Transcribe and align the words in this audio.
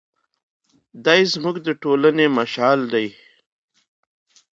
دی 1.05 1.21
زموږ 1.33 1.55
د 1.65 1.69
ټولنې 1.83 2.25
مشعل 2.37 2.79
دی. 2.93 3.07